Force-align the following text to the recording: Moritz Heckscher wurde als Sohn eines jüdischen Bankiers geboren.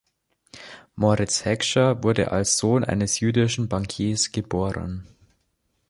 Moritz 0.95 1.45
Heckscher 1.45 2.01
wurde 2.03 2.31
als 2.31 2.57
Sohn 2.57 2.83
eines 2.83 3.19
jüdischen 3.19 3.69
Bankiers 3.69 4.31
geboren. 4.31 5.05